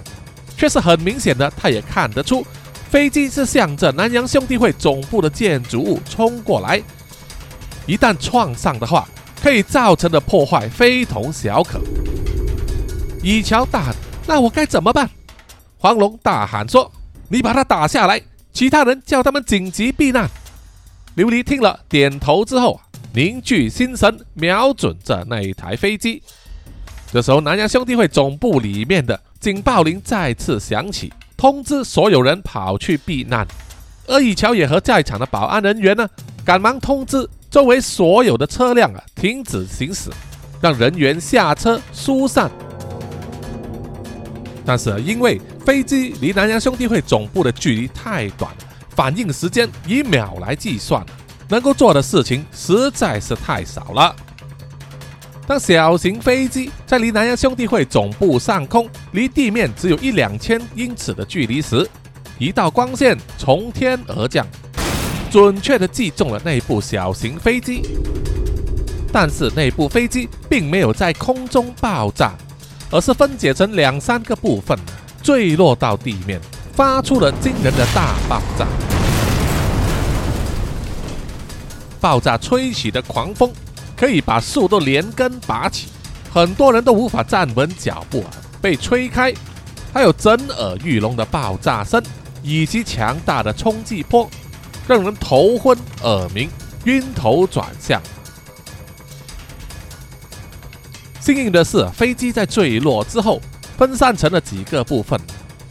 [0.57, 2.45] 却是很明显的，他也看得出，
[2.91, 6.83] 飞机是向着南洋兄弟会总部的建筑物冲过来。
[7.87, 9.09] 一旦撞上的话，
[9.41, 11.81] 可以造成的破坏非同小可。
[13.23, 13.95] 以乔大喊
[14.27, 15.09] ：“那我该怎么办？”
[15.79, 16.91] 黄龙大喊说
[17.31, 18.21] ：“你把他打下来，
[18.53, 20.29] 其他人叫他们紧急避难。”
[21.17, 22.79] 琉璃听了，点头之后。
[23.13, 26.23] 凝聚心神，瞄准着那一台飞机。
[27.13, 33.45] 这时候，南洋兄弟会总部里面的警报铃再次响起，通知所有人跑去避难。
[34.07, 36.09] 而以乔也和在场的保安人员呢，
[36.45, 40.09] 赶忙通知周围所有的车辆啊停止行驶，
[40.61, 42.49] 让人员下车疏散。
[44.71, 48.55] 但是因为飞机离南洋兄弟会总部的距离太短，
[48.91, 51.05] 反应时间以秒来计算。
[51.49, 54.15] 能够做的事情实在是太少了。
[55.45, 61.85] 当小型飞机在离南洋兄弟会总部上空离地面只有一两千英尺的距离时，
[62.39, 64.47] 一道光线从天而降，
[65.33, 67.83] 准确地击中了那部小型飞机。
[69.13, 72.35] 但是那部飞机并没有在空中爆炸，
[72.91, 74.79] 而是分解成两三个部分，
[75.23, 76.41] 坠落到地面，
[76.75, 78.67] 发出了惊人的大爆炸。
[82.01, 83.53] 爆炸吹起的狂风
[83.97, 85.89] 可以把树都连根拔起，
[86.33, 88.31] 很多人都无法站稳脚步啊，
[88.61, 89.33] 被吹开。
[89.93, 92.01] 还有震耳欲聋的爆炸声
[92.43, 94.31] 以及强大的冲击波，
[94.87, 96.49] 让人头昏耳鸣、
[96.85, 98.01] 晕头转向。
[101.21, 103.41] 幸运的是，飞机在坠落之后
[103.77, 105.21] 分散成了几个部分，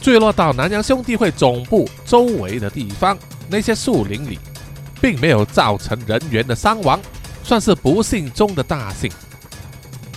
[0.00, 4.38] 坠落到南洋兄弟会总部周围的地方那些树林里。
[5.02, 7.00] 并没有造成人员的伤亡，
[7.42, 9.10] 算是不幸中的大幸。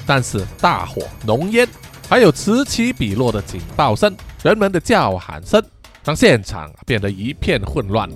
[0.05, 1.65] 但是大火、浓烟，
[2.09, 4.13] 还有此起彼落的警报声、
[4.43, 5.63] 人们的叫喊声，
[6.03, 8.09] 让现场变得一片混乱。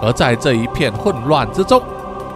[0.00, 1.82] 而在这一片混乱之中，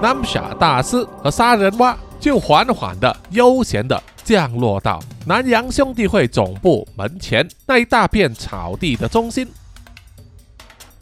[0.03, 9.46] 南夏大师和杀人蛙就缓缓的、悠闲的降落到南洋兄弟会总部门前那一大片草地的中心。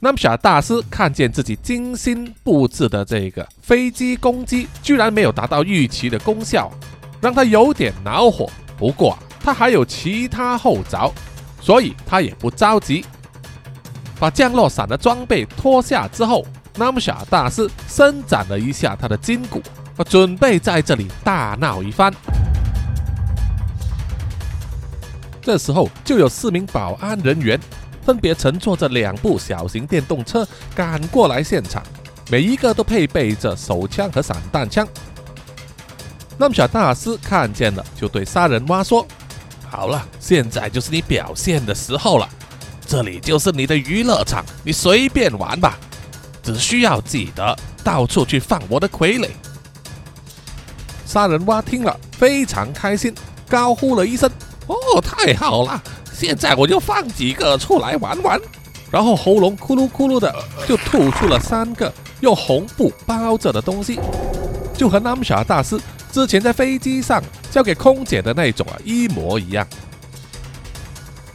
[0.01, 6.71] 南夏大师看见自己精心布置的这个飞机攻击，居然没有达到预期的功效，
[7.23, 8.51] 让他有点恼火。
[8.77, 11.11] 不过他还有其他后招，
[11.59, 13.03] 所以他也不着急。
[14.19, 16.45] 把降落伞的装备脱下之后，
[16.77, 19.63] 南夏大师伸展了一下他的筋骨，
[20.09, 22.13] 准备在这里大闹一番。
[25.43, 27.59] 这时候，就有四名保安人员。
[28.03, 31.83] 分别乘坐着两部小型电动车赶过来现场，
[32.31, 34.89] 每一个都配备着手枪和散弹枪。
[36.39, 39.07] 那么小大师看见了，就对杀人蛙说
[39.71, 42.27] ：“好了，现在就是你表现的时候了，
[42.87, 45.79] 这里就是你的娱乐场，你随便玩吧，
[46.43, 49.29] 只需要记得到处去放我的傀儡。”
[51.07, 53.13] 杀人蛙听了非常开心，
[53.49, 54.31] 高呼了一声
[54.69, 55.83] ：“哦，太好了！”
[56.13, 58.39] 现在我就放几个出来玩玩，
[58.91, 60.35] 然后喉咙咕噜咕噜的
[60.69, 63.99] 就吐出了三个用红布包着的东西，
[64.77, 65.81] 就和南霞大师
[66.13, 69.67] 之前在飞机上交给空姐的那种啊一模一样。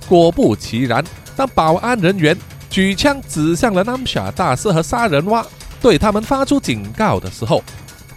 [0.08, 1.04] 果不其然，
[1.36, 2.38] 当保安人员
[2.76, 5.46] 举枪指向了南霞大师和杀人蛙，
[5.80, 7.64] 对他们发出警告的时候，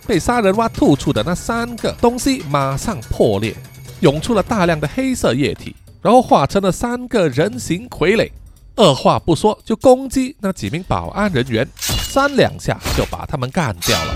[0.04, 3.54] 被杀人蛙吐出的那三个东西马上破裂，
[4.00, 5.76] 涌出了大量的黑色液体。
[6.02, 8.28] 然后化成了三个人形傀儡，
[8.74, 14.14] 二话不说就攻击那几名保安人员，三两下就把他们干掉了。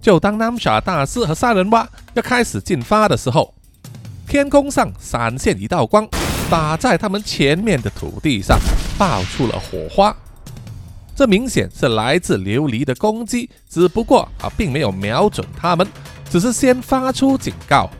[0.00, 3.54] 就当南沙大师和杀人蛙要开始进发的时候，
[4.26, 6.08] 天空上闪现一道光，
[6.48, 8.58] 打在他们前面的土地上，
[8.96, 10.14] 爆出了火花。
[11.14, 15.86] 这明显是来自琉璃的攻击，只不过啊，并没有瞄准他们，
[16.30, 17.90] 只是先发出警告。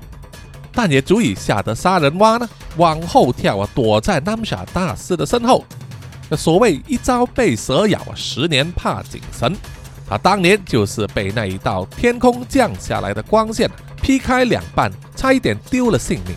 [0.73, 5.65] 但也足以吓得杀人蛙呢往后跳啊，躲在南夏大师的身后。
[6.29, 9.57] 那所谓一朝被蛇咬，十年怕井绳。
[10.09, 13.69] 他当年就是被那一道天空降下来的光线
[14.01, 16.37] 劈开两半，差一点丢了性命。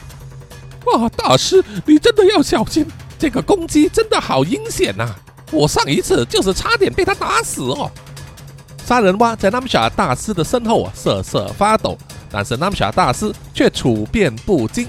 [0.86, 2.86] 哇，大师，你真的要小心，
[3.17, 5.09] 这个攻击真的好阴险呐！
[5.51, 7.91] 我上一次就是差点被他打死哦。
[8.86, 11.97] 杀人蛙在南夏大师的身后啊，瑟瑟发抖。
[12.32, 14.88] 但是南霞大师却处变不惊。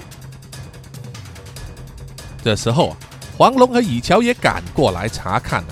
[2.43, 2.97] 这时候啊，
[3.37, 5.67] 黄龙和以乔也赶过来查看了，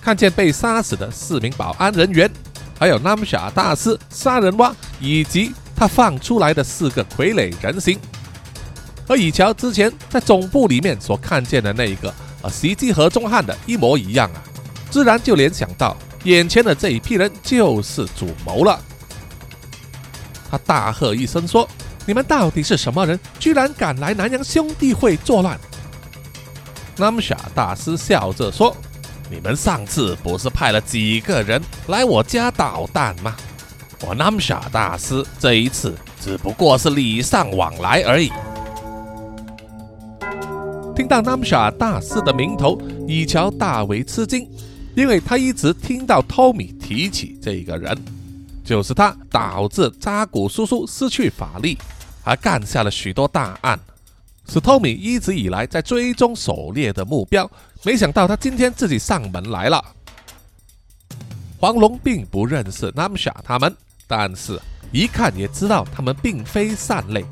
[0.00, 2.30] 看见被杀死的四名保安人员，
[2.78, 7.98] 还有南夏大师、杀人蛙以及他放出来的四个傀儡人形，
[9.06, 14.42] 和以乔之前在总部里面所看见的那一个呃袭击何中汉的一模一样啊，
[14.90, 18.80] 自然就联想到眼前的这一批人就是主谋了。
[20.50, 21.68] 他大喝一声说
[22.06, 23.18] ：“你们到底是什么人？
[23.38, 25.58] 居然敢来南洋兄弟会作乱？”
[26.96, 28.76] 南夏大师笑着说
[29.30, 33.36] ：“你们上次不是派了几个人来我家捣蛋吗？
[34.06, 38.32] 我南夏大师这一次只不过是礼尚往来而已。”
[40.96, 44.48] 听到 Namsha 大师的名头，以乔大为吃惊，
[44.94, 47.94] 因为他一直听到托米提起这个人，
[48.64, 51.76] 就是他导致扎古叔叔失去法力，
[52.24, 53.78] 还干下了许多大案。
[54.48, 57.50] 是托米一直以来在追踪狩猎的目标，
[57.84, 59.84] 没想到他今天自己上门来了。
[61.58, 63.76] 黄龙并不认识 Namsha 他们，
[64.06, 64.58] 但是
[64.92, 67.22] 一看也知道他们并非善类，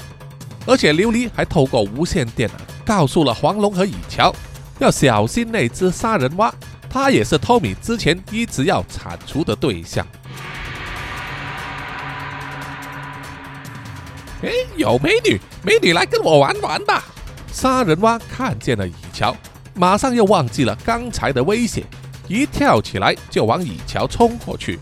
[0.66, 2.48] 而且琉璃还透过无线电
[2.84, 4.34] 告诉了黄龙和以乔，
[4.78, 6.52] 要小心那只杀人蛙，
[6.88, 10.06] 它也是托米之前一直要铲除的对象。
[14.42, 17.04] 哎，有美女，美女来跟我玩玩吧！
[17.50, 19.34] 杀人蛙看见了蚁乔，
[19.74, 21.84] 马上又忘记了刚才的威胁，
[22.28, 24.78] 一跳起来就往蚁乔冲过去。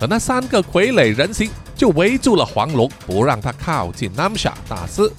[0.00, 5.10] 而那三个傀儡人形就围住了黄龙，不让他靠近南夏大师。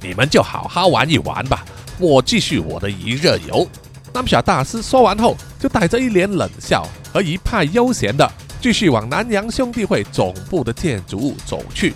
[0.00, 1.64] 你们就好好玩一玩吧，
[1.98, 3.66] 我继续我的一日游。
[4.14, 8.30] 南夏大师说完后，就带着一脸冷笑和一派悠闲的。
[8.60, 11.94] 继续往南洋兄弟会总部的建筑物走去。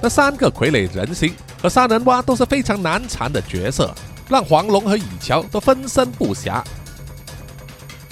[0.00, 1.32] 那三个傀儡人形
[1.62, 3.94] 和杀人蛙都是非常难缠的角色，
[4.28, 6.60] 让黄龙和蚁乔都分身不暇。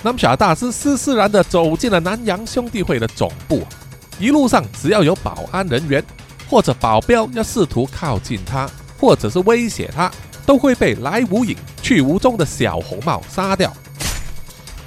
[0.05, 3.65] 南夏大师施施然的走进了南洋兄弟会的总部，
[4.21, 6.03] 一路上只要有保安人员
[6.49, 10.09] 或者保镖要试图靠近他，或者是威胁他，
[10.47, 13.73] 都会被来无影去无踪的小红帽杀掉。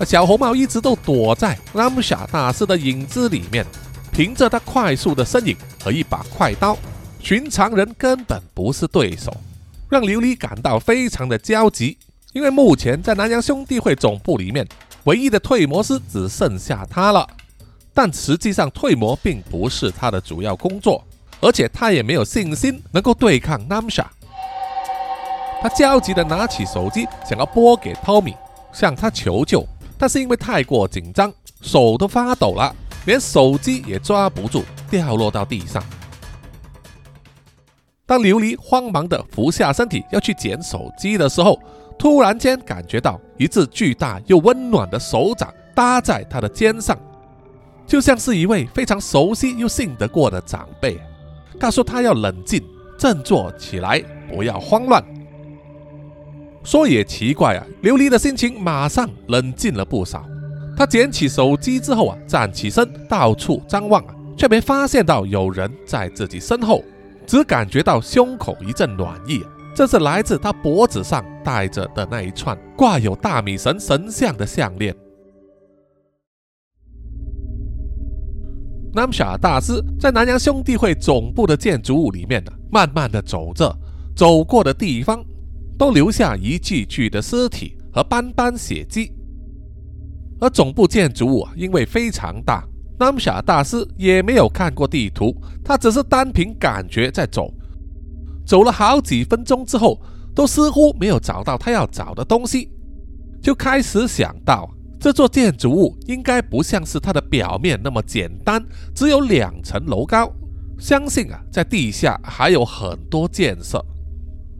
[0.05, 3.65] 小红帽一直都躲在拉姆夏大师的影子里面，
[4.13, 6.77] 凭着他快速的身影和一把快刀，
[7.19, 9.35] 寻常人根本不是对手，
[9.89, 11.97] 让琉璃感到非常的焦急。
[12.31, 14.65] 因为目前在南洋兄弟会总部里面，
[15.05, 17.27] 唯一的退魔师只剩下他了，
[17.93, 21.03] 但实际上退魔并不是他的主要工作，
[21.39, 24.09] 而且他也没有信心能够对抗拉姆夏。
[25.61, 28.35] 他焦急的拿起手机，想要拨给托米，
[28.73, 29.65] 向他求救。
[29.97, 31.31] 但是因为太过紧张，
[31.61, 32.75] 手都发抖了，
[33.05, 35.83] 连手机也抓不住，掉落到地上。
[38.07, 41.59] 当琉璃慌忙地俯下身体要去捡手机的时候，
[41.97, 46.95] 突然间感觉到一只巨大又温暖的手掌搭在他的肩上，
[47.87, 50.99] 就像是一位非常熟悉又信得过的长辈，
[51.59, 52.63] 告诉他要冷静，
[52.99, 55.03] 振作起来，不要慌乱。
[56.63, 60.23] 说也奇怪啊，琉璃的心情马上冷静了不少。
[60.77, 66.83] 他捡起手机之后啊，站起身，到处张望啊，却没发现到有人在自己身后，
[67.25, 69.43] 只感觉到胸口一阵暖意。
[69.75, 74.95] 这是来自他脖子上戴着的那一串挂有大米神神像的项链。
[78.93, 83.73] 南夏大师在南洋兄弟会总部的建筑物里面呢，慢慢的走着，
[84.15, 85.23] 走过的地方。
[85.79, 89.11] 都留下一具具的尸体和斑斑血迹，
[90.39, 92.63] 而总部建筑物啊，因为非常大，
[92.99, 97.51] 南夏大师也没有看过地图，他只是单凭感觉在走。
[98.45, 99.99] 走了好几分钟之后，
[100.33, 102.69] 都似乎没有找到他要找的东西，
[103.41, 104.69] 就开始想到
[104.99, 108.63] 这座建筑物应该不像是它的表面那么简单，
[108.93, 110.31] 只有两层楼高，
[110.77, 113.83] 相信啊，在地下还有很多建设。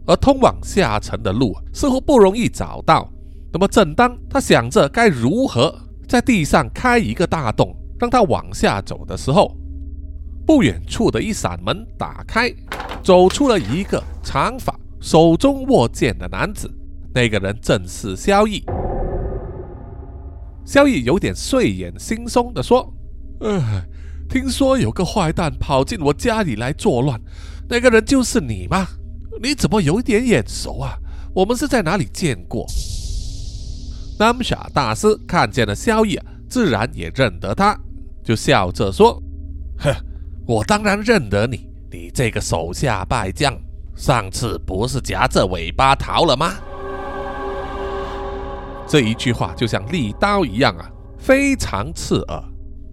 [0.04, 3.08] 而通往下层的路似乎不容易找到。
[3.52, 5.72] 那么，正当他想着该如何
[6.08, 9.56] 在地上开一个大洞，让他往下走的时候，
[10.46, 12.52] 不远处的一扇门打开，
[13.02, 16.70] 走出了一个长发、手中握剑的男子。
[17.14, 18.64] 那个人正是萧逸。
[20.64, 22.92] 萧逸有点睡眼惺忪地说
[23.40, 23.84] ：“呃，
[24.28, 27.20] 听说有个坏蛋跑进我家里来作乱，
[27.68, 28.86] 那个人就是你吗？”
[29.42, 30.96] 你怎么有点眼熟啊？
[31.34, 32.66] 我们是在哪里见过？
[34.18, 36.18] 南傻大师看见了萧逸，
[36.48, 37.76] 自然也认得他，
[38.22, 39.20] 就笑着说
[39.80, 39.92] ：“哼，
[40.52, 43.58] 我当然认得你，你这个手下败将，
[43.96, 46.52] 上次不是夹着尾巴逃了吗？”
[48.86, 52.44] 这一句话就像利刀一样啊，非常刺耳，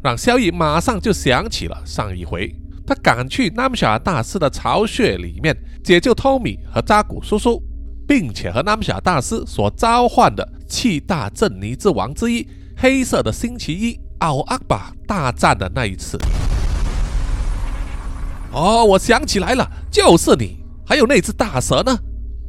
[0.02, 2.50] 让萧逸马上就想起了上一回
[2.88, 5.54] 他赶去南夏大师的巢穴里面
[5.84, 7.62] 解救托米和扎古叔叔，
[8.08, 12.48] 并且和南夏大师所召唤的七大镇尼之王之一
[12.78, 16.18] 黑色的星期一奥阿巴大战的那一次。
[18.52, 21.98] 哦，我想起来了，就是你，还有那只大蛇呢。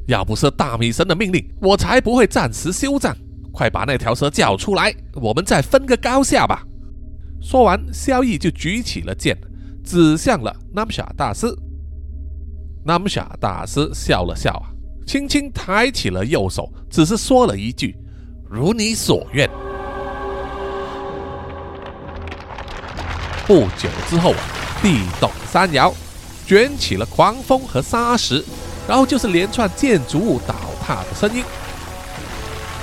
[0.07, 3.17] 要不是大米神的命令，我才不会暂时休战。
[3.53, 6.63] 快把那条蛇叫出来，我们再分个高下吧。
[7.43, 9.37] 说完，萧逸就举起了剑，
[9.85, 11.47] 指向了南夏大师。
[12.85, 14.73] 南夏大师笑了笑啊，
[15.07, 17.95] 轻轻抬起了右手，只是说了一句
[18.49, 19.49] ：“如你所愿。”
[23.47, 24.39] 不久之后啊，
[24.83, 25.93] 地动山摇，
[26.47, 28.45] 卷起了狂风和沙石，
[28.89, 30.55] 然后就是连串建筑物倒
[30.85, 31.45] 塌的声音。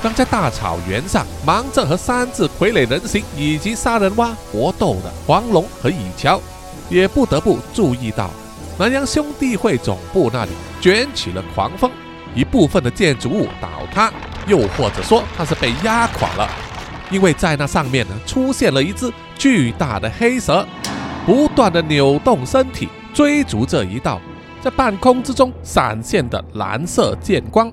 [0.02, 6.40] 当在大草原上忙着和三只傀儡人形以及杀人蛙搏斗的黄龙和蚁乔，
[6.88, 8.30] 也不得不注意到
[8.78, 11.90] 南洋兄弟会总部那里卷起了狂风，
[12.36, 14.14] 一部分的建筑物倒塌，
[14.46, 16.48] 又或者说它是被压垮了，
[17.10, 20.66] 因为在那上面呢出现了一只巨大的黑蛇，
[21.28, 24.18] 不断的扭动身体，追逐着一道
[24.62, 27.70] 在半空之中闪现的蓝色剑光。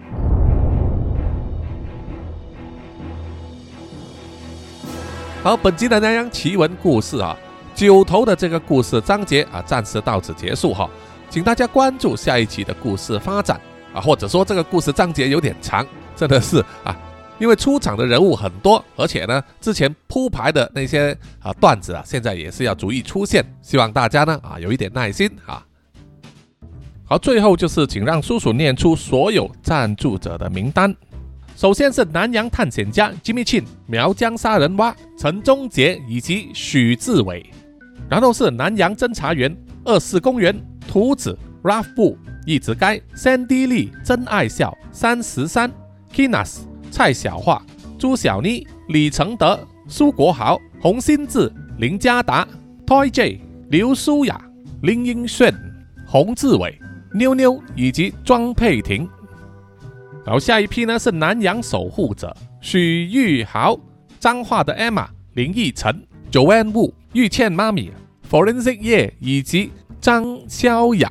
[5.41, 7.37] 好，本集的南洋奇闻故事啊，
[7.77, 10.91] 九头的这个故事章节啊，暂时到此结束哈，
[11.31, 13.61] 请大家关注下一期的故事发展
[13.95, 15.87] 啊，或者说这个故事章节有点长，
[16.17, 16.97] 真的是啊，
[17.39, 25.65] 因为出场的人物很多，而且呢，之前铺排的那些啊段子啊，现在也是要逐一出现，希望大家呢啊有一点耐心啊。
[27.05, 30.95] 好，最后就是请让叔叔念出所有赞助者的名单。
[31.57, 37.45] 首先是南洋探险家 Jimmy Chin、苗疆杀人蛙陈忠杰以及许志伟，
[38.09, 39.55] 然后是南洋侦查员
[39.85, 40.57] 二四公园
[40.89, 42.17] 图子 Ralph 布
[42.47, 45.71] 一直该 Sandy Lee 真爱笑三十三
[46.13, 46.61] Kinas
[46.95, 47.61] 蔡小桦
[47.99, 52.47] 朱小妮李承德苏国豪洪新志林家达
[52.87, 54.41] Toy J 刘舒雅
[54.81, 55.53] 林英炫
[56.07, 56.79] 洪志伟
[57.13, 59.11] 妞妞以及庄佩婷。
[60.25, 63.77] 然后下一批呢是南洋守护者许玉豪、
[64.21, 67.91] 彰化的 Emma、林奕晨、Joanne Wu、玉倩妈咪、
[68.31, 71.11] Forensic 叶以及张潇雅。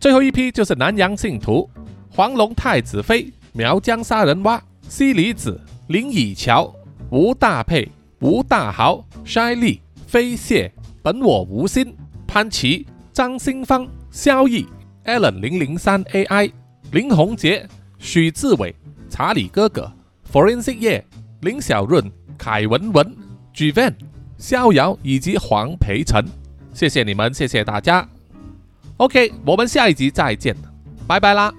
[0.00, 1.70] 最后一批就是南洋信徒
[2.10, 4.60] 黄龙太子妃、苗疆杀人蛙、
[4.94, 6.70] 西里子、林以乔、
[7.08, 7.90] 吴大佩、
[8.20, 10.70] 吴大豪、筛利、飞蟹、
[11.02, 14.66] 本我无心、潘琪、张新芳、萧逸、
[15.06, 16.52] Allen 零零三 AI、
[16.90, 17.66] 林宏杰。
[17.98, 18.74] 许志伟、
[19.08, 19.90] 查理哥哥、
[20.30, 21.02] Forensic 叶、
[21.40, 23.16] 林小润、凯文文、
[23.54, 23.94] Gvan、
[24.36, 26.22] 逍遥以及黄培成，
[26.74, 28.06] 谢谢你们，谢谢大家。
[28.98, 30.54] OK，我们下一集再见，
[31.06, 31.50] 拜拜啦。